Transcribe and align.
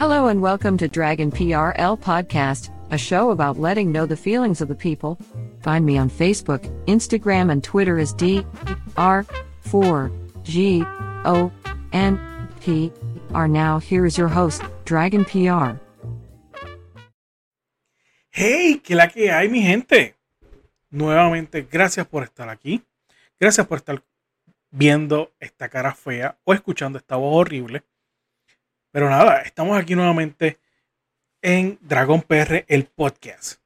Hello 0.00 0.28
and 0.28 0.40
welcome 0.40 0.78
to 0.78 0.88
Dragon 0.88 1.30
PRL 1.30 2.00
Podcast, 2.00 2.70
a 2.90 2.96
show 2.96 3.32
about 3.32 3.58
letting 3.58 3.92
know 3.92 4.06
the 4.06 4.16
feelings 4.16 4.62
of 4.62 4.68
the 4.68 4.74
people. 4.74 5.18
Find 5.60 5.84
me 5.84 5.98
on 5.98 6.08
Facebook, 6.08 6.64
Instagram, 6.86 7.52
and 7.52 7.62
Twitter 7.62 7.98
as 7.98 8.14
D 8.14 8.46
R 8.96 9.26
4 9.60 10.10
G 10.42 10.82
O 11.26 11.52
N 11.92 12.18
P 12.62 12.90
R. 13.34 13.46
Now, 13.46 13.78
here 13.78 14.06
is 14.06 14.16
your 14.16 14.28
host, 14.28 14.62
Dragon 14.86 15.22
PR. 15.26 15.78
Hey, 18.30 18.80
que 18.82 18.96
la 18.96 19.08
que 19.08 19.30
hay, 19.30 19.50
mi 19.50 19.60
gente. 19.60 20.14
Nuevamente, 20.90 21.68
gracias 21.70 22.06
por 22.06 22.22
estar 22.22 22.48
aquí. 22.48 22.82
Gracias 23.38 23.66
por 23.66 23.76
estar 23.76 24.02
viendo 24.70 25.34
esta 25.40 25.68
cara 25.68 25.94
fea 25.94 26.38
o 26.44 26.54
escuchando 26.54 26.96
esta 26.96 27.16
voz 27.16 27.36
horrible. 27.36 27.82
Pero 28.92 29.08
nada, 29.08 29.42
estamos 29.42 29.78
aquí 29.78 29.94
nuevamente 29.94 30.58
en 31.42 31.78
Dragon 31.80 32.22
PR, 32.22 32.64
el 32.66 32.86
podcast. 32.86 33.60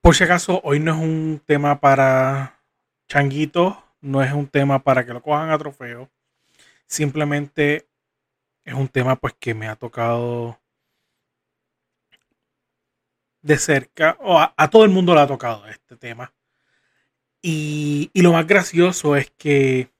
Por 0.00 0.16
si 0.16 0.24
acaso, 0.24 0.60
hoy 0.64 0.80
no 0.80 0.94
es 0.94 0.98
un 1.00 1.40
tema 1.44 1.80
para 1.80 2.60
changuitos, 3.06 3.76
no 4.00 4.22
es 4.22 4.32
un 4.32 4.48
tema 4.48 4.82
para 4.82 5.06
que 5.06 5.12
lo 5.12 5.22
cojan 5.22 5.50
a 5.50 5.58
trofeo. 5.58 6.10
Simplemente 6.86 7.86
es 8.64 8.74
un 8.74 8.88
tema 8.88 9.16
pues 9.16 9.34
que 9.38 9.54
me 9.54 9.68
ha 9.68 9.76
tocado 9.76 10.58
de 13.42 13.58
cerca, 13.58 14.16
o 14.20 14.38
a, 14.38 14.54
a 14.56 14.70
todo 14.70 14.84
el 14.84 14.90
mundo 14.90 15.14
le 15.14 15.20
ha 15.20 15.26
tocado 15.26 15.66
este 15.68 15.96
tema. 15.96 16.32
Y, 17.40 18.10
y 18.12 18.22
lo 18.22 18.32
más 18.32 18.46
gracioso 18.46 19.14
es 19.14 19.30
que 19.30 19.90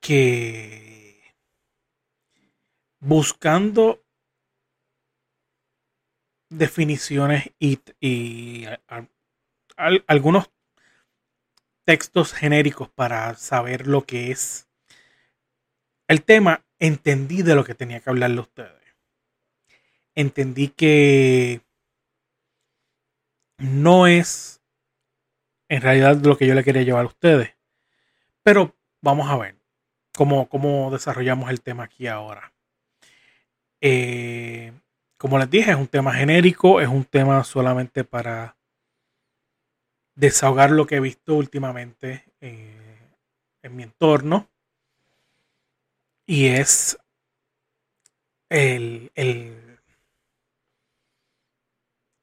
que 0.00 0.87
buscando 3.00 4.04
definiciones 6.50 7.52
y, 7.58 8.66
algunos 10.06 10.50
textos 11.84 12.34
genéricos 12.34 12.88
para 12.90 13.34
saber 13.36 13.86
lo 13.86 14.04
que 14.04 14.30
es 14.30 14.68
el 16.08 16.22
tema, 16.22 16.64
entendí 16.78 17.42
de 17.42 17.54
lo 17.54 17.64
que 17.64 17.74
tenía 17.74 18.00
que 18.00 18.10
hablarle 18.10 18.38
a 18.38 18.42
ustedes. 18.42 18.96
Entendí 20.14 20.68
que 20.68 21.60
no 23.58 24.06
es 24.06 24.62
en 25.68 25.82
realidad 25.82 26.16
lo 26.22 26.36
que 26.36 26.46
yo 26.46 26.54
le 26.54 26.64
quería 26.64 26.82
llevar 26.82 27.04
a 27.04 27.08
ustedes. 27.08 27.54
Pero 28.42 28.74
vamos 29.02 29.28
a 29.30 29.36
ver 29.36 29.56
cómo, 30.16 30.48
cómo 30.48 30.90
desarrollamos 30.90 31.50
el 31.50 31.60
tema 31.60 31.84
aquí 31.84 32.06
ahora. 32.06 32.52
Eh, 33.80 34.72
como 35.16 35.38
les 35.38 35.50
dije, 35.50 35.70
es 35.72 35.76
un 35.76 35.88
tema 35.88 36.12
genérico, 36.14 36.80
es 36.80 36.88
un 36.88 37.04
tema 37.04 37.42
solamente 37.44 38.04
para 38.04 38.56
desahogar 40.14 40.70
lo 40.70 40.86
que 40.86 40.96
he 40.96 41.00
visto 41.00 41.34
últimamente 41.34 42.24
eh, 42.40 42.98
en 43.62 43.76
mi 43.76 43.84
entorno. 43.84 44.48
Y 46.26 46.46
es 46.46 46.96
el, 48.50 49.10
el- 49.14 49.78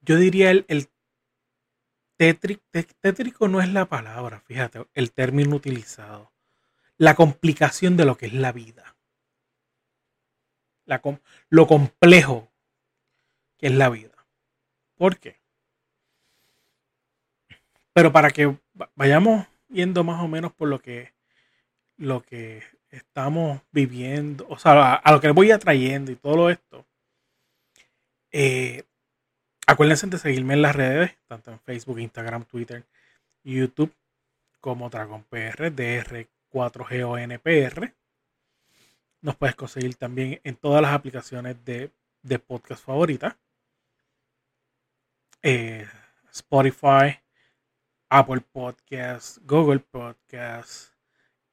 yo 0.00 0.16
diría 0.16 0.50
el, 0.50 0.64
el 0.68 0.88
tétrico, 2.18 2.62
tétrico 3.00 3.48
no 3.48 3.60
es 3.62 3.72
la 3.72 3.86
palabra, 3.88 4.40
fíjate, 4.40 4.86
el 4.94 5.12
término 5.12 5.56
utilizado. 5.56 6.32
La 6.98 7.14
complicación 7.16 7.96
de 7.96 8.04
lo 8.06 8.16
que 8.18 8.26
es 8.26 8.34
la 8.34 8.52
vida. 8.52 8.95
La 10.86 11.02
lo 11.50 11.66
complejo 11.66 12.48
que 13.58 13.66
es 13.66 13.74
la 13.74 13.88
vida. 13.88 14.14
¿Por 14.96 15.18
qué? 15.18 15.40
Pero 17.92 18.12
para 18.12 18.30
que 18.30 18.46
va- 18.46 18.90
vayamos 18.94 19.46
yendo 19.68 20.04
más 20.04 20.22
o 20.22 20.28
menos 20.28 20.52
por 20.52 20.68
lo 20.68 20.80
que, 20.80 21.12
lo 21.96 22.22
que 22.22 22.62
estamos 22.90 23.60
viviendo, 23.72 24.46
o 24.48 24.58
sea, 24.58 24.94
a, 24.94 25.12
lo 25.12 25.20
que 25.20 25.30
voy 25.30 25.50
atrayendo 25.50 26.12
y 26.12 26.16
todo 26.16 26.50
esto, 26.50 26.86
eh, 28.32 28.84
acuérdense 29.66 30.06
de 30.06 30.18
seguirme 30.18 30.54
en 30.54 30.62
las 30.62 30.76
redes, 30.76 31.16
tanto 31.26 31.50
en 31.50 31.58
Facebook, 31.60 31.98
Instagram, 31.98 32.44
Twitter, 32.44 32.84
YouTube, 33.42 33.94
como 34.60 34.88
DragonPR, 34.90 35.72
DR4GONPR. 35.74 37.94
Nos 39.20 39.36
puedes 39.36 39.56
conseguir 39.56 39.96
también 39.96 40.40
en 40.44 40.56
todas 40.56 40.82
las 40.82 40.92
aplicaciones 40.92 41.64
de, 41.64 41.90
de 42.22 42.38
podcast 42.38 42.84
favoritas. 42.84 43.36
Eh, 45.42 45.86
Spotify, 46.32 47.20
Apple 48.08 48.40
Podcasts, 48.52 49.40
Google 49.44 49.80
Podcasts, 49.80 50.94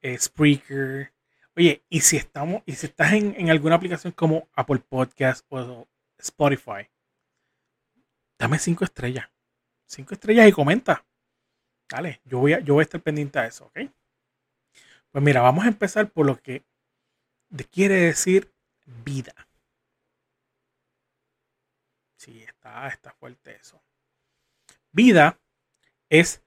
eh, 0.02 0.18
Spreaker. 0.18 1.14
Oye, 1.56 1.84
y 1.90 2.02
si 2.02 2.18
estamos, 2.18 2.64
y 2.66 2.74
si 2.74 2.88
estás 2.88 3.14
en, 3.14 3.36
en 3.38 3.50
alguna 3.50 3.76
aplicación 3.76 4.14
como 4.14 4.50
Apple 4.54 4.80
Podcasts 4.80 5.46
o 5.50 5.88
Spotify, 6.18 6.90
dame 8.40 8.60
cinco 8.60 8.84
estrellas. 8.84 9.30
Cinco 9.86 10.14
estrellas 10.16 10.48
y 10.48 10.52
comenta. 10.52 11.06
Dale, 11.90 12.22
yo 12.26 12.40
voy 12.40 12.54
a, 12.54 12.60
yo 12.60 12.74
voy 12.74 12.82
a 12.82 12.84
estar 12.84 13.02
pendiente 13.02 13.38
a 13.40 13.46
eso, 13.46 13.66
¿ok? 13.66 13.80
Pues 15.12 15.24
mira, 15.24 15.42
vamos 15.42 15.66
a 15.66 15.68
empezar 15.68 16.10
por 16.10 16.26
lo 16.26 16.42
que 16.42 16.64
quiere 17.72 17.96
decir 17.96 18.52
vida. 18.86 19.34
Sí, 22.18 22.44
está, 22.44 22.90
fuerte 23.20 23.56
eso. 23.56 23.82
Vida 24.92 25.40
es 26.10 26.42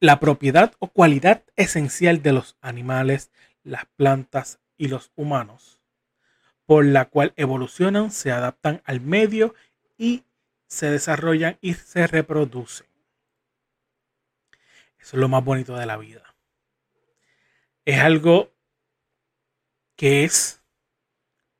la 0.00 0.20
propiedad 0.20 0.74
o 0.78 0.88
cualidad 0.88 1.44
esencial 1.56 2.22
de 2.22 2.32
los 2.32 2.56
animales, 2.60 3.30
las 3.62 3.86
plantas 3.96 4.60
y 4.76 4.88
los 4.88 5.12
humanos, 5.16 5.80
por 6.66 6.84
la 6.84 7.06
cual 7.06 7.32
evolucionan, 7.36 8.10
se 8.10 8.32
adaptan 8.32 8.82
al 8.84 9.00
medio 9.00 9.54
y 9.96 10.24
se 10.66 10.90
desarrollan 10.90 11.58
y 11.60 11.74
se 11.74 12.06
reproducen. 12.06 12.86
Eso 14.98 15.16
es 15.16 15.20
lo 15.20 15.28
más 15.28 15.44
bonito 15.44 15.76
de 15.76 15.86
la 15.86 15.96
vida. 15.96 16.34
Es 17.84 17.98
algo 17.98 18.51
que 20.02 20.24
es 20.24 20.60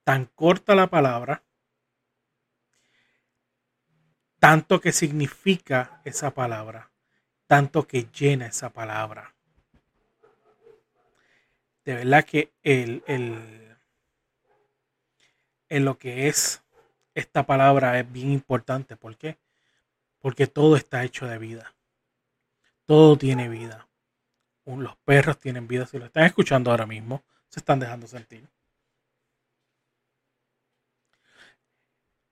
tan 0.03 0.27
corta 0.27 0.75
la 0.75 0.89
palabra, 0.89 1.45
tanto 4.41 4.81
que 4.81 4.91
significa 4.91 6.01
esa 6.05 6.35
palabra, 6.35 6.91
tanto 7.47 7.87
que 7.87 8.09
llena 8.13 8.47
esa 8.47 8.71
palabra. 8.71 9.33
De 11.85 11.95
verdad 11.95 12.25
que 12.25 12.51
el, 12.65 13.05
el, 13.07 13.77
en 15.69 15.85
lo 15.85 15.97
que 15.97 16.27
es 16.27 16.65
esta 17.15 17.47
palabra 17.47 18.01
es 18.01 18.11
bien 18.11 18.33
importante. 18.33 18.97
¿Por 18.97 19.17
qué? 19.17 19.39
Porque 20.19 20.49
todo 20.49 20.75
está 20.75 21.05
hecho 21.05 21.29
de 21.29 21.39
vida. 21.39 21.77
Todo 22.87 23.17
tiene 23.17 23.49
vida. 23.49 23.87
Los 24.65 24.97
perros 24.97 25.39
tienen 25.39 25.69
vida. 25.69 25.87
Si 25.87 25.97
lo 25.97 26.07
están 26.07 26.25
escuchando 26.25 26.73
ahora 26.73 26.87
mismo, 26.87 27.23
se 27.53 27.61
están 27.61 27.79
dejando 27.79 28.07
sentir. 28.07 28.49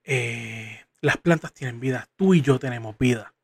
Eh, 0.03 0.83
las 1.03 1.19
plantas 1.19 1.53
tienen 1.53 1.79
vida. 1.79 2.09
Tú 2.17 2.33
y 2.33 2.41
yo 2.41 2.59
tenemos 2.59 2.97
vida. 2.97 3.35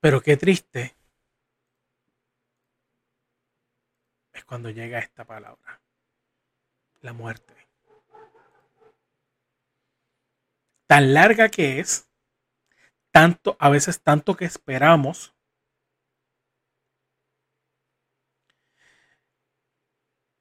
Pero 0.00 0.20
qué 0.20 0.36
triste 0.36 0.94
es 4.34 4.44
cuando 4.44 4.68
llega 4.68 4.98
esta 4.98 5.24
palabra. 5.24 5.80
La 7.00 7.14
muerte. 7.14 7.54
Tan 10.86 11.14
larga 11.14 11.48
que 11.48 11.80
es, 11.80 12.10
tanto, 13.10 13.56
a 13.58 13.70
veces 13.70 14.02
tanto 14.02 14.36
que 14.36 14.44
esperamos, 14.44 15.33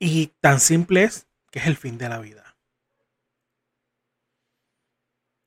Y 0.06 0.28
tan 0.42 0.60
simple 0.60 1.06
es 1.06 1.30
que 1.50 1.60
es 1.60 1.66
el 1.66 1.78
fin 1.78 1.98
de 1.98 2.10
la 2.10 2.20
vida. 2.20 2.58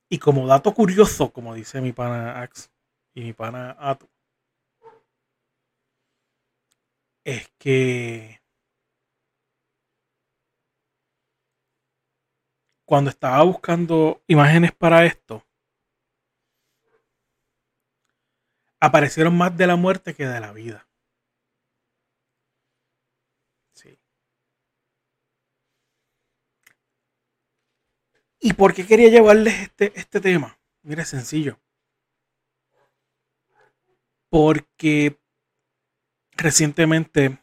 Y 0.08 0.18
como 0.18 0.46
dato 0.46 0.72
curioso, 0.72 1.30
como 1.30 1.52
dice 1.52 1.82
mi 1.82 1.92
pana 1.92 2.40
Ax 2.40 2.70
y 3.12 3.20
mi 3.20 3.34
pana 3.34 3.76
Atu, 3.78 4.08
es 7.22 7.50
que 7.58 8.40
cuando 12.86 13.10
estaba 13.10 13.42
buscando 13.42 14.22
imágenes 14.26 14.72
para 14.72 15.04
esto, 15.04 15.44
aparecieron 18.80 19.36
más 19.36 19.54
de 19.54 19.66
la 19.66 19.76
muerte 19.76 20.14
que 20.14 20.26
de 20.26 20.40
la 20.40 20.52
vida. 20.52 20.88
Sí. 23.74 23.98
¿Y 28.46 28.52
por 28.52 28.74
qué 28.74 28.86
quería 28.86 29.08
llevarles 29.08 29.54
este, 29.54 29.92
este 29.96 30.20
tema? 30.20 30.56
Mira, 30.82 31.04
sencillo. 31.04 31.58
Porque 34.30 35.18
recientemente 36.30 37.42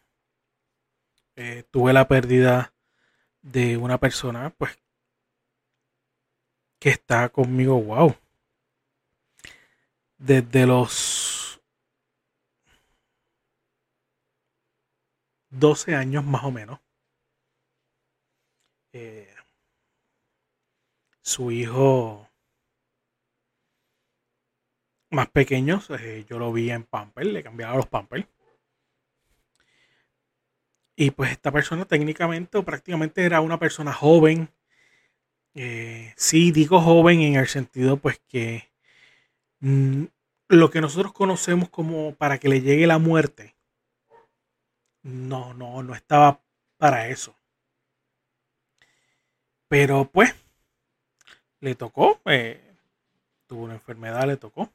eh, 1.35 1.65
tuve 1.71 1.91
la 1.91 2.07
pérdida 2.07 2.73
de 3.41 3.75
una 3.75 3.97
persona, 3.97 4.51
pues, 4.51 4.79
que 6.79 6.91
está 6.91 7.27
conmigo, 7.27 7.81
wow. 7.81 8.15
Desde 10.17 10.65
los 10.65 11.61
12 15.49 15.95
años 15.95 16.23
más 16.23 16.45
o 16.45 16.51
menos. 16.51 16.79
Eh, 18.93 19.32
su 21.23 21.51
hijo 21.51 22.29
más 25.09 25.29
pequeño, 25.29 25.81
yo 26.27 26.37
lo 26.39 26.51
vi 26.51 26.69
en 26.69 26.83
Pamper, 26.83 27.25
le 27.25 27.43
cambiaba 27.43 27.75
los 27.75 27.87
Pampers. 27.87 28.27
Y 30.95 31.11
pues 31.11 31.31
esta 31.31 31.51
persona 31.51 31.85
técnicamente 31.85 32.57
o 32.57 32.63
prácticamente 32.63 33.23
era 33.23 33.41
una 33.41 33.57
persona 33.57 33.93
joven, 33.93 34.49
eh, 35.55 36.13
sí, 36.17 36.51
digo 36.51 36.81
joven 36.81 37.21
en 37.21 37.35
el 37.35 37.47
sentido 37.47 37.97
pues 37.97 38.19
que 38.27 38.69
mm, 39.59 40.05
lo 40.49 40.69
que 40.71 40.81
nosotros 40.81 41.13
conocemos 41.13 41.69
como 41.69 42.15
para 42.15 42.37
que 42.39 42.49
le 42.49 42.61
llegue 42.61 42.87
la 42.87 42.99
muerte, 42.99 43.55
no, 45.03 45.53
no, 45.53 45.83
no 45.83 45.95
estaba 45.95 46.41
para 46.77 47.07
eso. 47.07 47.35
Pero 49.67 50.05
pues, 50.11 50.35
le 51.63 51.75
tocó, 51.75 52.19
eh, 52.25 52.59
tuvo 53.47 53.63
una 53.63 53.75
enfermedad, 53.75 54.27
le 54.27 54.37
tocó. 54.37 54.69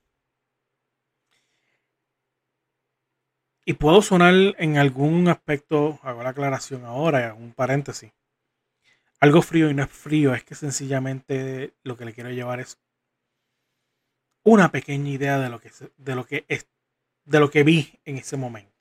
Y 3.64 3.74
puedo 3.74 4.00
sonar 4.00 4.34
en 4.58 4.78
algún 4.78 5.28
aspecto, 5.28 5.98
hago 6.02 6.22
la 6.22 6.30
aclaración 6.30 6.84
ahora, 6.86 7.34
un 7.34 7.52
paréntesis 7.52 8.10
algo 9.20 9.42
frío 9.42 9.70
y 9.70 9.74
no 9.74 9.82
es 9.82 9.90
frío, 9.90 10.34
es 10.34 10.44
que 10.44 10.54
sencillamente 10.54 11.74
lo 11.82 11.96
que 11.96 12.04
le 12.04 12.14
quiero 12.14 12.30
llevar 12.30 12.60
es 12.60 12.78
una 14.44 14.70
pequeña 14.70 15.10
idea 15.10 15.38
de 15.38 15.48
lo 15.48 15.60
que, 15.60 15.70
de 15.96 16.14
lo 16.14 16.24
que, 16.24 16.44
es, 16.48 16.66
de 17.24 17.40
lo 17.40 17.50
que 17.50 17.64
vi 17.64 17.98
en 18.04 18.18
ese 18.18 18.36
momento. 18.36 18.72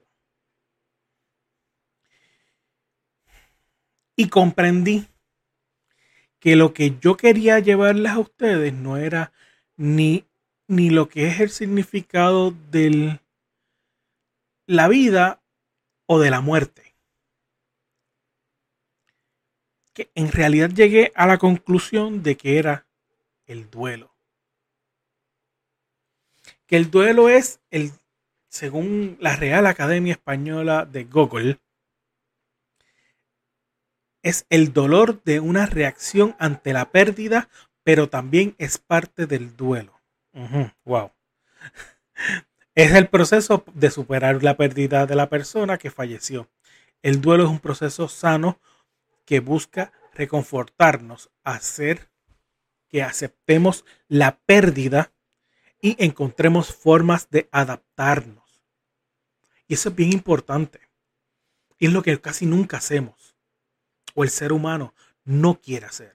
Y 4.16 4.30
comprendí 4.30 5.08
que 6.48 6.56
lo 6.56 6.74
que 6.74 6.98
yo 7.02 7.18
quería 7.18 7.60
llevarles 7.60 8.14
a 8.14 8.20
ustedes 8.20 8.72
no 8.72 8.96
era 8.96 9.34
ni, 9.76 10.24
ni 10.70 10.90
lo 10.90 11.10
que 11.10 11.28
es 11.28 11.42
el 11.42 11.50
significado 11.50 12.52
de 12.72 13.20
la 14.66 14.88
vida 14.88 15.44
o 16.06 16.20
de 16.22 16.32
la 16.32 16.40
muerte 16.40 16.96
que 19.94 20.10
en 20.16 20.32
realidad 20.32 20.70
llegué 20.70 21.12
a 21.16 21.28
la 21.28 21.38
conclusión 21.38 22.24
de 22.24 22.38
que 22.38 22.60
era 22.60 22.88
el 23.46 23.70
duelo. 23.70 24.16
Que 26.66 26.78
el 26.78 26.90
duelo 26.90 27.28
es 27.28 27.60
el, 27.72 27.92
según 28.48 29.18
la 29.20 29.36
Real 29.36 29.68
Academia 29.68 30.14
Española 30.14 30.86
de 30.86 31.04
Google, 31.04 31.60
es 34.28 34.46
el 34.50 34.74
dolor 34.74 35.24
de 35.24 35.40
una 35.40 35.66
reacción 35.66 36.36
ante 36.40 36.74
la 36.74 36.92
pérdida, 36.92 37.50
pero 37.84 38.10
también 38.10 38.56
es 38.58 38.78
parte 38.78 39.26
del 39.26 39.56
duelo. 39.56 40.02
wow. 40.86 41.12
Es 42.76 42.92
el 42.92 43.08
proceso 43.08 43.64
de 43.74 43.90
superar 43.90 44.44
la 44.44 44.56
pérdida 44.56 45.08
de 45.08 45.16
la 45.16 45.30
persona 45.30 45.80
que 45.80 45.90
falleció. 45.90 46.48
El 47.02 47.22
duelo 47.22 47.46
es 47.46 47.50
un 47.50 47.60
proceso 47.60 48.08
sano 48.08 48.60
que 49.26 49.40
busca 49.40 49.92
reconfortarnos, 50.14 51.32
hacer 51.44 52.12
que 52.88 53.02
aceptemos 53.02 53.84
la 54.08 54.38
pérdida 54.46 55.12
y 55.82 55.96
encontremos 56.04 56.72
formas 56.72 57.32
de 57.32 57.50
adaptarnos. 57.52 58.64
Y 59.68 59.74
eso 59.74 59.90
es 59.90 59.96
bien 59.96 60.14
importante. 60.14 60.82
Es 61.80 61.92
lo 61.92 62.04
que 62.04 62.22
casi 62.22 62.46
nunca 62.46 62.78
hacemos. 62.78 63.37
O 64.20 64.24
el 64.24 64.32
ser 64.32 64.52
humano 64.52 64.96
no 65.26 65.62
quiere 65.62 65.86
hacer. 65.86 66.12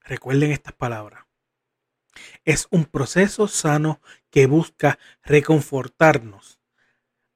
Recuerden 0.00 0.52
estas 0.52 0.74
palabras. 0.74 1.24
Es 2.44 2.68
un 2.70 2.84
proceso 2.84 3.48
sano 3.48 4.02
que 4.28 4.44
busca 4.44 4.98
reconfortarnos, 5.22 6.60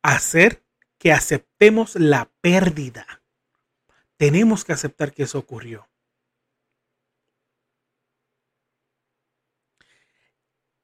hacer 0.02 0.66
que 0.98 1.12
aceptemos 1.12 1.94
la 1.94 2.30
pérdida. 2.42 3.22
Tenemos 4.18 4.66
que 4.66 4.74
aceptar 4.74 5.12
que 5.12 5.22
eso 5.22 5.38
ocurrió. 5.38 5.88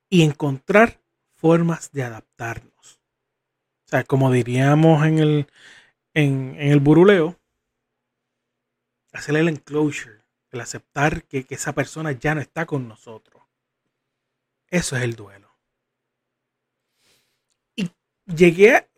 Y 0.08 0.22
encontrar 0.22 1.02
formas 1.34 1.92
de 1.92 2.04
adaptarnos. 2.04 2.98
O 3.84 3.88
sea, 3.88 4.04
como 4.04 4.32
diríamos 4.32 5.04
en 5.04 5.18
el, 5.18 5.46
en, 6.14 6.56
el 6.58 6.80
buruleo, 6.80 7.38
hacer 9.12 9.36
el 9.36 9.48
enclosure, 9.48 10.22
el 10.50 10.60
aceptar 10.60 11.24
que, 11.24 11.44
que 11.44 11.54
esa 11.54 11.72
persona 11.72 12.12
ya 12.12 12.34
no 12.34 12.40
está 12.40 12.66
con 12.66 12.88
nosotros. 12.88 13.42
Eso 14.68 14.96
es 14.96 15.02
el 15.02 15.14
duelo. 15.14 15.50
Y 17.76 17.90
llegué 18.26 18.76
a, 18.76 18.88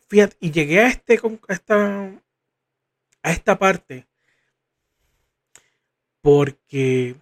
y 0.40 0.50
llegué 0.52 0.80
a, 0.80 0.87
este, 0.87 1.21
a, 1.49 1.52
esta, 1.52 2.04
a 3.23 3.30
esta 3.33 3.59
parte 3.59 4.06
porque 6.21 7.16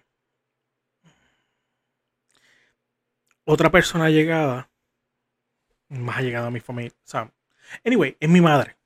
otra 3.43 3.69
persona 3.69 4.09
llegada, 4.09 4.69
más 5.89 6.21
llegada 6.21 6.47
a 6.47 6.51
mi 6.51 6.61
familia, 6.61 6.93
o 7.03 7.07
sea, 7.07 7.31
anyway, 7.83 8.15
es 8.19 8.29
mi 8.29 8.39
madre. 8.39 8.77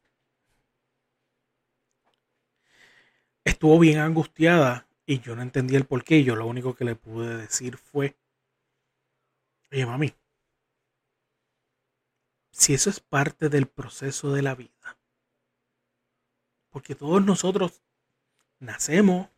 Estuvo 3.47 3.79
bien 3.79 3.99
angustiada 3.99 4.89
y 5.05 5.21
yo 5.21 5.33
no 5.33 5.41
entendía 5.41 5.77
el 5.77 5.85
por 5.85 6.03
qué. 6.03 6.21
Yo 6.21 6.35
lo 6.35 6.45
único 6.45 6.75
que 6.75 6.83
le 6.83 6.95
pude 6.95 7.37
decir 7.37 7.77
fue, 7.77 8.17
oye 9.71 9.85
mami, 9.85 10.13
si 12.51 12.73
eso 12.73 12.89
es 12.89 12.99
parte 12.99 13.47
del 13.47 13.67
proceso 13.67 14.33
de 14.33 14.41
la 14.41 14.53
vida. 14.53 14.97
Porque 16.69 16.93
todos 16.93 17.23
nosotros 17.23 17.81
nacemos, 18.59 19.29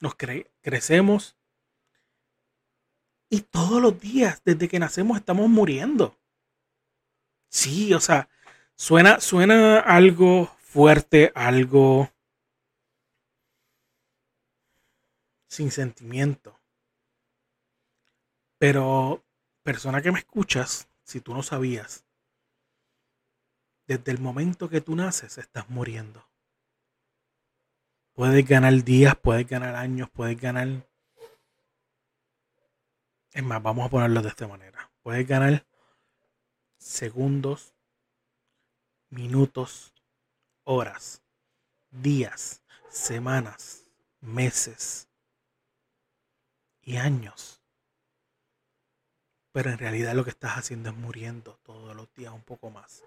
nos 0.00 0.16
crecemos 0.16 1.36
y 3.28 3.42
todos 3.42 3.80
los 3.80 4.00
días, 4.00 4.42
desde 4.44 4.66
que 4.66 4.80
nacemos, 4.80 5.18
estamos 5.18 5.48
muriendo. 5.48 6.18
Sí, 7.48 7.94
o 7.94 8.00
sea, 8.00 8.28
suena, 8.74 9.20
suena 9.20 9.78
algo 9.78 10.46
fuerte, 10.58 11.30
algo 11.36 12.10
sin 15.50 15.72
sentimiento. 15.72 16.56
Pero, 18.58 19.24
persona 19.64 20.00
que 20.00 20.12
me 20.12 20.20
escuchas, 20.20 20.88
si 21.02 21.20
tú 21.20 21.34
no 21.34 21.42
sabías, 21.42 22.04
desde 23.88 24.12
el 24.12 24.20
momento 24.20 24.68
que 24.68 24.80
tú 24.80 24.94
naces 24.94 25.38
estás 25.38 25.68
muriendo. 25.68 26.24
Puedes 28.12 28.46
ganar 28.46 28.84
días, 28.84 29.16
puedes 29.16 29.48
ganar 29.48 29.74
años, 29.74 30.08
puedes 30.10 30.40
ganar... 30.40 30.88
Es 33.32 33.42
más, 33.42 33.60
vamos 33.60 33.86
a 33.86 33.90
ponerlo 33.90 34.22
de 34.22 34.28
esta 34.28 34.46
manera. 34.46 34.92
Puedes 35.02 35.26
ganar 35.26 35.66
segundos, 36.78 37.74
minutos, 39.08 39.94
horas, 40.62 41.22
días, 41.90 42.62
semanas, 42.88 43.84
meses 44.20 45.09
y 46.90 46.96
años. 46.96 47.62
Pero 49.52 49.70
en 49.70 49.78
realidad 49.78 50.14
lo 50.14 50.24
que 50.24 50.30
estás 50.30 50.58
haciendo 50.58 50.90
es 50.90 50.96
muriendo 50.96 51.58
todos 51.62 51.94
los 51.94 52.12
días 52.14 52.32
un 52.32 52.42
poco 52.42 52.70
más. 52.70 53.04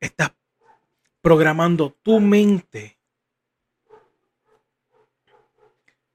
Estás 0.00 0.32
programando 1.20 1.90
tu 2.02 2.20
mente 2.20 2.98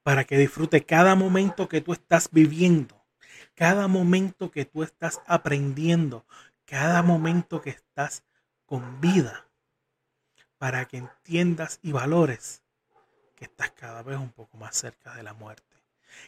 para 0.01 0.23
que 0.23 0.37
disfrute 0.37 0.85
cada 0.85 1.15
momento 1.15 1.69
que 1.69 1.81
tú 1.81 1.93
estás 1.93 2.29
viviendo, 2.31 3.05
cada 3.53 3.87
momento 3.87 4.49
que 4.49 4.65
tú 4.65 4.81
estás 4.81 5.21
aprendiendo, 5.27 6.25
cada 6.65 7.03
momento 7.03 7.61
que 7.61 7.69
estás 7.69 8.23
con 8.65 8.99
vida, 9.01 9.47
para 10.57 10.85
que 10.85 10.97
entiendas 10.97 11.79
y 11.83 11.91
valores 11.91 12.62
estás 13.43 13.71
cada 13.71 14.01
vez 14.03 14.17
un 14.17 14.31
poco 14.31 14.57
más 14.57 14.75
cerca 14.75 15.15
de 15.15 15.23
la 15.23 15.33
muerte. 15.33 15.63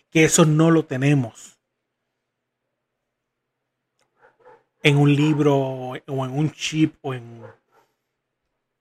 Que 0.09 0.25
eso 0.25 0.45
no 0.45 0.71
lo 0.71 0.85
tenemos 0.85 1.57
en 4.83 4.97
un 4.97 5.15
libro 5.15 5.55
o 5.57 5.95
en 5.95 6.31
un 6.31 6.51
chip 6.51 6.95
o 7.01 7.13
en, 7.13 7.41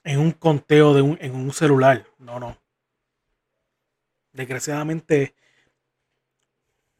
en 0.04 0.20
un 0.20 0.32
conteo 0.32 0.94
de 0.94 1.02
un, 1.02 1.18
en 1.20 1.34
un 1.34 1.52
celular. 1.52 2.04
No, 2.18 2.38
no. 2.38 2.58
Desgraciadamente 4.32 5.34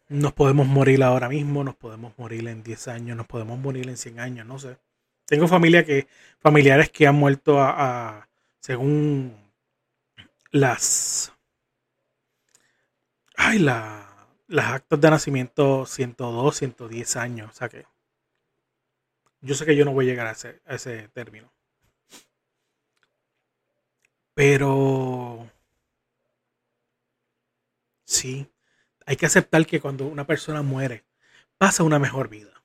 nos 0.08 0.32
podemos 0.32 0.66
morir 0.66 1.02
ahora 1.02 1.28
mismo, 1.28 1.64
nos 1.64 1.76
podemos 1.76 2.16
morir 2.18 2.46
en 2.48 2.62
10 2.62 2.88
años, 2.88 3.16
nos 3.16 3.26
podemos 3.26 3.58
morir 3.58 3.88
en 3.88 3.96
100 3.96 4.20
años, 4.20 4.46
no 4.46 4.58
sé. 4.58 4.76
Tengo 5.26 5.48
familia 5.48 5.84
que, 5.84 6.06
familiares 6.38 6.90
que 6.90 7.06
han 7.06 7.14
muerto 7.14 7.60
a, 7.60 8.28
según 8.60 9.34
las, 10.54 11.34
ay, 13.36 13.60
la, 13.60 14.26
las 14.48 14.66
actas 14.72 15.00
de 15.00 15.08
nacimiento 15.10 15.86
102, 15.86 16.56
110 16.56 17.14
años. 17.16 17.50
O 17.50 17.54
sea 17.54 17.68
que 17.68 17.86
yo 19.40 19.54
sé 19.54 19.64
que 19.66 19.76
yo 19.76 19.84
no 19.84 19.92
voy 19.92 20.06
a 20.06 20.08
llegar 20.10 20.26
a 20.26 20.32
ese, 20.32 20.60
a 20.66 20.74
ese 20.74 21.08
término. 21.10 21.52
Pero 24.36 24.70
Sí, 28.06 28.50
hay 29.06 29.16
que 29.16 29.26
aceptar 29.26 29.66
que 29.66 29.80
cuando 29.80 30.06
una 30.06 30.26
persona 30.26 30.62
muere, 30.62 31.04
pasa 31.58 31.82
una 31.84 31.98
mejor 31.98 32.28
vida. 32.30 32.64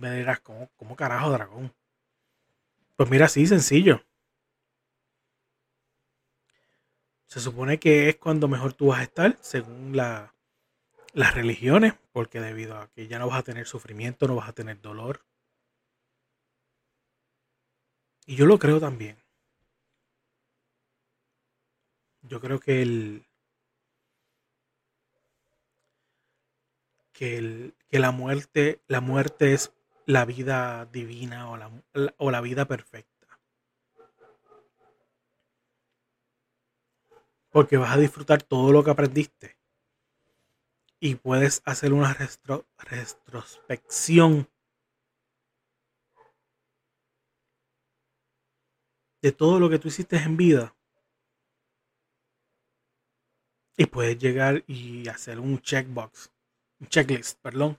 Me 0.00 0.10
dirás, 0.16 0.40
¿cómo, 0.40 0.68
cómo 0.76 0.96
carajo, 0.96 1.30
dragón? 1.30 1.72
Pues 2.96 3.10
mira, 3.10 3.28
sí, 3.28 3.46
sencillo. 3.46 4.02
Se 7.32 7.40
supone 7.40 7.80
que 7.80 8.10
es 8.10 8.16
cuando 8.16 8.46
mejor 8.46 8.74
tú 8.74 8.88
vas 8.88 9.00
a 9.00 9.04
estar, 9.04 9.38
según 9.40 9.96
las 9.96 11.34
religiones, 11.34 11.94
porque 12.12 12.40
debido 12.40 12.76
a 12.76 12.90
que 12.90 13.08
ya 13.08 13.18
no 13.18 13.26
vas 13.26 13.38
a 13.38 13.42
tener 13.42 13.66
sufrimiento, 13.66 14.28
no 14.28 14.36
vas 14.36 14.50
a 14.50 14.52
tener 14.52 14.82
dolor. 14.82 15.24
Y 18.26 18.36
yo 18.36 18.44
lo 18.44 18.58
creo 18.58 18.80
también. 18.80 19.16
Yo 22.20 22.38
creo 22.38 22.60
que 22.60 22.82
el, 22.82 23.24
que, 27.14 27.72
la, 27.92 28.10
muerte, 28.10 28.82
la 28.88 29.00
muerte 29.00 29.54
es 29.54 29.72
la 30.04 30.26
vida 30.26 30.84
divina 30.84 31.48
o 31.50 31.56
la, 31.56 31.70
o 32.18 32.30
la 32.30 32.42
vida 32.42 32.66
perfecta. 32.66 33.11
Porque 37.52 37.76
vas 37.76 37.92
a 37.92 38.00
disfrutar 38.00 38.42
todo 38.42 38.72
lo 38.72 38.82
que 38.82 38.90
aprendiste. 38.90 39.56
Y 40.98 41.14
puedes 41.16 41.62
hacer 41.64 41.92
una 41.92 42.14
retrospección 42.14 44.48
de 49.20 49.32
todo 49.32 49.60
lo 49.60 49.68
que 49.70 49.78
tú 49.78 49.88
hiciste 49.88 50.16
en 50.16 50.36
vida. 50.36 50.74
Y 53.76 53.86
puedes 53.86 54.18
llegar 54.18 54.64
y 54.66 55.08
hacer 55.08 55.38
un 55.38 55.60
checkbox 55.60 56.32
checklist, 56.88 57.38
perdón, 57.40 57.78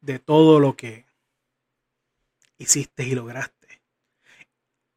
de 0.00 0.18
todo 0.18 0.60
lo 0.60 0.76
que 0.76 1.06
hiciste 2.58 3.04
y 3.04 3.14
lograste. 3.14 3.80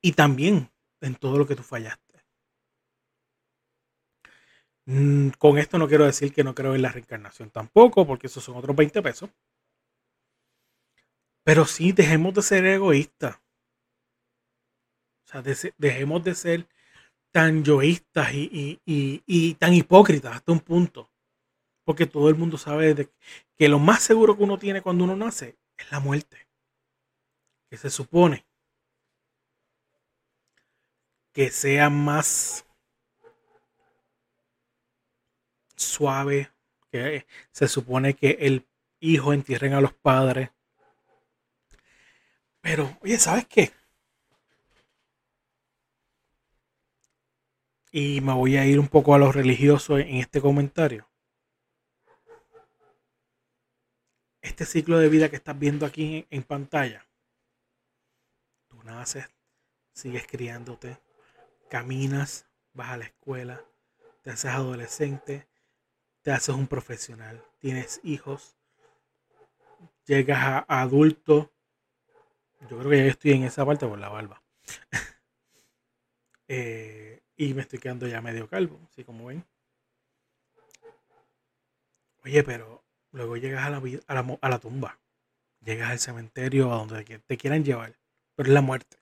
Y 0.01 0.13
también 0.13 0.71
en 1.01 1.15
todo 1.15 1.37
lo 1.37 1.47
que 1.47 1.55
tú 1.55 1.63
fallaste. 1.63 2.10
Mm, 4.85 5.29
con 5.37 5.57
esto 5.57 5.77
no 5.77 5.87
quiero 5.87 6.05
decir 6.05 6.33
que 6.33 6.43
no 6.43 6.55
creo 6.55 6.75
en 6.75 6.81
la 6.81 6.91
reencarnación 6.91 7.49
tampoco, 7.49 8.05
porque 8.05 8.27
esos 8.27 8.43
son 8.43 8.57
otros 8.57 8.75
20 8.75 9.01
pesos. 9.01 9.29
Pero 11.43 11.65
sí, 11.65 11.91
dejemos 11.91 12.33
de 12.33 12.41
ser 12.41 12.65
egoístas. 12.65 13.37
O 15.25 15.31
sea, 15.31 15.43
dejemos 15.77 16.23
de 16.23 16.35
ser 16.35 16.67
tan 17.31 17.63
yoístas 17.63 18.33
y, 18.33 18.79
y 18.85 19.53
tan 19.55 19.73
hipócritas 19.73 20.35
hasta 20.35 20.51
un 20.51 20.59
punto 20.59 21.11
porque 21.83 22.05
todo 22.05 22.29
el 22.29 22.35
mundo 22.35 22.57
sabe 22.57 23.09
que 23.57 23.69
lo 23.69 23.79
más 23.79 24.01
seguro 24.01 24.37
que 24.37 24.43
uno 24.43 24.57
tiene 24.57 24.81
cuando 24.81 25.03
uno 25.03 25.15
nace 25.15 25.57
es 25.77 25.91
la 25.91 25.99
muerte. 25.99 26.47
Que 27.69 27.77
se 27.77 27.89
supone 27.89 28.45
que 31.33 31.49
sea 31.49 31.89
más 31.89 32.65
suave, 35.81 36.51
que 36.91 37.25
se 37.51 37.67
supone 37.67 38.13
que 38.15 38.37
el 38.41 38.67
hijo 38.99 39.33
entierren 39.33 39.73
a 39.73 39.81
los 39.81 39.93
padres. 39.93 40.49
Pero, 42.61 42.97
oye, 43.01 43.17
¿sabes 43.17 43.45
qué? 43.47 43.71
Y 47.91 48.21
me 48.21 48.33
voy 48.33 48.57
a 48.57 48.65
ir 48.65 48.79
un 48.79 48.87
poco 48.87 49.13
a 49.13 49.17
lo 49.17 49.31
religioso 49.31 49.97
en 49.97 50.17
este 50.17 50.39
comentario. 50.41 51.11
este 54.41 54.65
ciclo 54.65 54.97
de 54.97 55.09
vida 55.09 55.29
que 55.29 55.35
estás 55.35 55.57
viendo 55.57 55.85
aquí 55.85 56.27
en, 56.29 56.43
pantalla, 56.43 57.05
tú 58.67 58.81
naces, 58.83 59.29
sigues 59.93 60.25
criándote, 60.27 60.97
caminas, 61.69 62.47
vas 62.73 62.89
a 62.89 62.97
la 62.97 63.05
escuela, 63.05 63.63
te 64.23 64.31
haces 64.31 64.51
adolescente, 64.51 65.47
te 66.21 66.31
haces 66.31 66.55
un 66.55 66.67
profesional, 66.67 67.43
tienes 67.59 67.99
hijos, 68.03 68.55
llegas 70.05 70.39
a, 70.67 70.81
adulto. 70.81 71.51
Yo 72.69 72.77
creo 72.77 72.89
que 72.89 72.97
ya 72.97 73.05
estoy 73.05 73.31
en 73.31 73.43
esa 73.43 73.65
parte 73.65 73.87
por 73.87 73.99
la 73.99 74.09
barba. 74.09 74.41
Eh, 76.53 77.23
y 77.37 77.53
me 77.53 77.61
estoy 77.61 77.79
quedando 77.79 78.05
ya 78.07 78.19
medio 78.19 78.49
calvo, 78.49 78.77
así 78.91 79.05
como 79.05 79.27
ven. 79.27 79.45
Oye, 82.25 82.43
pero 82.43 82.83
Luego 83.11 83.35
llegas 83.37 83.65
a 83.65 83.69
la, 83.69 84.37
a 84.41 84.49
la, 84.49 84.59
tumba. 84.59 84.99
Llegas 85.61 85.91
al 85.91 85.99
cementerio 85.99 86.71
a 86.71 86.77
donde 86.77 87.03
te 87.03 87.37
quieran 87.37 87.63
llevar. 87.63 87.97
Pero 88.35 88.47
es 88.47 88.53
la 88.53 88.61
muerte. 88.61 88.97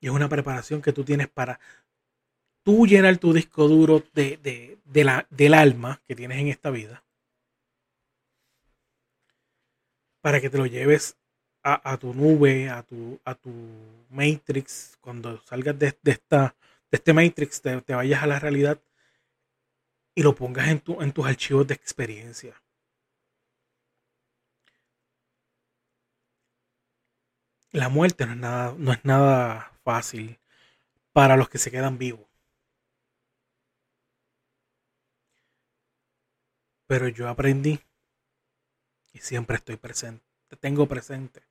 Y 0.00 0.06
es 0.06 0.12
una 0.12 0.28
preparación 0.28 0.80
que 0.80 0.92
tú 0.92 1.04
tienes 1.04 1.28
para 1.28 1.60
tú 2.68 2.86
llenar 2.86 3.16
tu 3.16 3.32
disco 3.32 3.66
duro 3.66 4.02
de, 4.12 4.78
la, 4.92 5.26
del 5.30 5.54
alma 5.54 6.02
que 6.06 6.14
tienes 6.14 6.36
en 6.38 6.48
esta 6.48 6.68
vida. 6.68 7.02
Para 10.20 10.38
que 10.38 10.50
te 10.50 10.58
lo 10.58 10.66
lleves 10.66 11.16
a, 11.62 11.96
tu 11.96 12.12
nube, 12.12 12.68
a 12.68 12.82
tu, 12.82 13.18
a 13.24 13.34
tu 13.34 13.50
Matrix. 14.10 14.98
Cuando 15.00 15.40
salgas 15.46 15.78
de, 15.78 15.96
esta, 16.04 16.56
de 16.90 16.96
este 16.98 17.14
Matrix, 17.14 17.62
te, 17.62 17.80
te 17.80 17.94
vayas 17.94 18.22
a 18.22 18.26
la 18.26 18.38
realidad 18.38 18.78
y 20.14 20.22
lo 20.22 20.34
pongas 20.34 20.68
en, 20.68 20.80
tu, 20.80 21.00
en 21.00 21.12
tus 21.12 21.26
archivos 21.26 21.66
de 21.66 21.72
experiencia. 21.72 22.54
La 27.72 27.88
muerte 27.88 28.26
no 28.26 28.32
es, 28.32 28.38
nada, 28.38 28.74
no 28.76 28.92
es 28.92 29.02
nada 29.06 29.72
fácil 29.82 30.38
para 31.14 31.38
los 31.38 31.48
que 31.48 31.56
se 31.56 31.70
quedan 31.70 31.96
vivos. 31.96 32.27
Pero 36.88 37.06
yo 37.06 37.28
aprendí 37.28 37.78
y 39.12 39.18
siempre 39.18 39.56
estoy 39.56 39.76
presente, 39.76 40.24
tengo 40.58 40.88
presente 40.88 41.42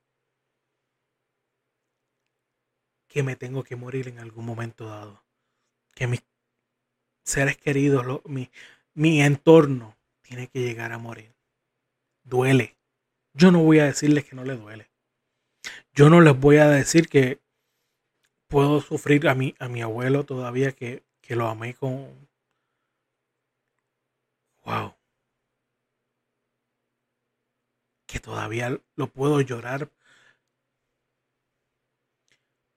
que 3.06 3.22
me 3.22 3.36
tengo 3.36 3.62
que 3.62 3.76
morir 3.76 4.08
en 4.08 4.18
algún 4.18 4.44
momento 4.44 4.86
dado. 4.86 5.22
Que 5.94 6.08
mis 6.08 6.24
seres 7.22 7.56
queridos, 7.56 8.20
mi, 8.26 8.50
mi 8.94 9.22
entorno 9.22 9.96
tiene 10.22 10.48
que 10.48 10.60
llegar 10.60 10.92
a 10.92 10.98
morir. 10.98 11.32
Duele. 12.24 12.76
Yo 13.32 13.52
no 13.52 13.62
voy 13.62 13.78
a 13.78 13.84
decirles 13.84 14.24
que 14.24 14.34
no 14.34 14.44
le 14.44 14.56
duele. 14.56 14.90
Yo 15.92 16.10
no 16.10 16.20
les 16.20 16.38
voy 16.38 16.56
a 16.56 16.68
decir 16.68 17.08
que 17.08 17.40
puedo 18.48 18.80
sufrir 18.80 19.28
a 19.28 19.36
mi, 19.36 19.54
a 19.60 19.68
mi 19.68 19.82
abuelo 19.82 20.24
todavía 20.24 20.72
que, 20.72 21.04
que 21.20 21.36
lo 21.36 21.46
amé 21.46 21.74
con... 21.74 22.28
¡Wow! 24.64 24.97
Que 28.08 28.18
todavía 28.18 28.76
lo 28.96 29.06
puedo 29.06 29.40
llorar 29.40 29.88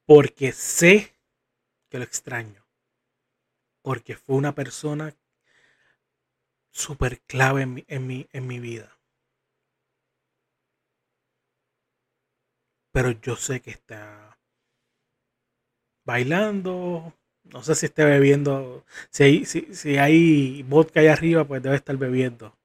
porque 0.06 0.52
sé 0.52 1.16
que 1.90 1.98
lo 1.98 2.04
extraño. 2.04 2.64
Porque 3.84 4.16
fue 4.16 4.36
una 4.36 4.54
persona 4.56 5.16
súper 6.74 7.22
clave 7.22 7.62
en 7.62 7.74
mi, 7.74 7.86
en, 7.88 8.08
mi, 8.08 8.28
en 8.34 8.46
mi 8.48 8.60
vida. 8.60 8.98
Pero 12.94 13.12
yo 13.12 13.36
sé 13.36 13.62
que 13.62 13.72
está 13.72 14.40
bailando. 16.06 17.14
No 17.44 17.64
sé 17.64 17.76
si 17.76 17.88
esté 17.88 18.06
bebiendo. 18.06 18.86
Si 19.10 19.24
hay, 19.24 19.46
si, 19.46 19.74
si 19.74 19.98
hay 19.98 20.64
vodka 20.64 21.00
ahí 21.00 21.08
arriba, 21.08 21.46
pues 21.46 21.64
debe 21.64 21.76
estar 21.76 21.98
bebiendo. 21.98 22.56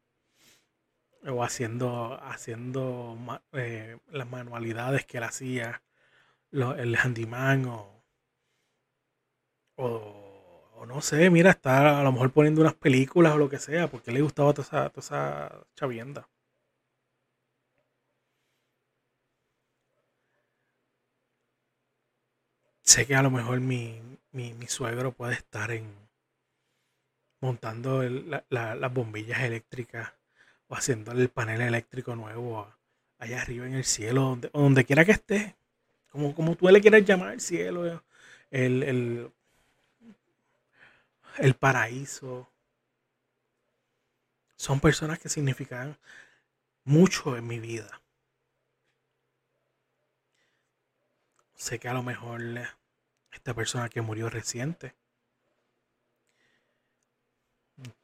O 1.26 1.42
haciendo, 1.42 2.18
haciendo 2.22 3.18
eh, 3.52 3.98
las 4.10 4.28
manualidades 4.28 5.04
que 5.06 5.18
él 5.18 5.24
hacía. 5.24 5.82
el 6.52 6.96
handyman 6.96 7.66
o, 9.76 10.84
no 10.86 11.00
sé, 11.02 11.30
mira, 11.30 11.50
está 11.50 12.00
a 12.00 12.02
lo 12.02 12.12
mejor 12.12 12.32
poniendo 12.32 12.60
unas 12.60 12.74
películas 12.74 13.34
o 13.34 13.38
lo 13.38 13.48
que 13.48 13.58
sea, 13.58 13.88
porque 13.88 14.12
le 14.12 14.22
gustaba 14.22 14.52
toda 14.54 14.66
esa, 14.66 14.90
toda 14.90 15.00
esa 15.06 15.66
chavienda. 15.74 16.28
sé 22.82 23.06
que 23.06 23.14
a 23.14 23.22
lo 23.22 23.30
mejor 23.30 23.60
mi, 23.60 24.00
suegro 24.68 25.12
puede 25.12 25.34
estar 25.34 25.70
en 25.70 25.94
montando 27.40 28.02
las 28.48 28.94
bombillas 28.94 29.40
eléctricas 29.40 30.15
o 30.68 30.74
haciendo 30.74 31.12
el 31.12 31.28
panel 31.28 31.60
eléctrico 31.60 32.16
nuevo 32.16 32.72
allá 33.18 33.42
arriba 33.42 33.66
en 33.66 33.74
el 33.74 33.84
cielo, 33.84 34.22
donde, 34.22 34.50
donde 34.52 34.84
quiera 34.84 35.04
que 35.04 35.12
esté, 35.12 35.56
como, 36.10 36.34
como 36.34 36.56
tú 36.56 36.68
le 36.68 36.80
quieras 36.80 37.04
llamar 37.04 37.32
el 37.34 37.40
cielo, 37.40 38.02
el, 38.50 38.82
el, 38.82 39.30
el 41.38 41.54
paraíso. 41.54 42.50
Son 44.56 44.80
personas 44.80 45.18
que 45.18 45.28
significan 45.28 45.98
mucho 46.84 47.36
en 47.36 47.46
mi 47.46 47.60
vida. 47.60 48.00
sé 51.56 51.78
que 51.78 51.88
a 51.88 51.94
lo 51.94 52.02
mejor 52.02 52.42
esta 53.32 53.54
persona 53.54 53.88
que 53.88 54.02
murió 54.02 54.30
reciente 54.30 54.94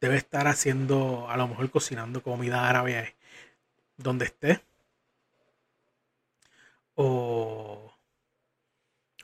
debe 0.00 0.16
estar 0.16 0.46
haciendo, 0.48 1.28
a 1.28 1.36
lo 1.36 1.48
mejor 1.48 1.70
cocinando 1.70 2.22
comida 2.22 2.68
árabe 2.68 3.14
donde 3.96 4.26
esté. 4.26 4.62
O, 6.94 7.92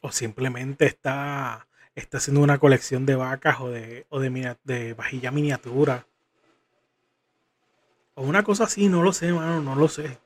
o 0.01 0.13
simplemente 0.13 0.87
está, 0.87 1.69
está 1.95 2.19
haciendo 2.19 2.41
una 2.41 2.59
colección 2.59 3.07
de 3.07 3.17
vacas 3.17 3.61
o 3.61 3.71
de, 3.71 4.07
o 4.09 4.21
de, 4.21 4.95
vajilla 4.95 5.31
miniatura. 5.31 6.07
O 8.15 8.23
una 8.23 8.43
cosa 8.43 8.65
así, 8.65 8.89
no 8.89 9.03
lo 9.03 9.13
sé, 9.13 9.33
mano, 9.33 9.61
no 9.61 9.75
lo 9.75 9.89
sé. 9.89 10.19